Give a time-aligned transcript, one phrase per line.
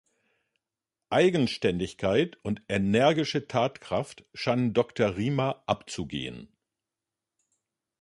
[1.11, 6.47] Eigenständigkeit und energische Tatkraft scheinen Doktor Riemer abzugehen.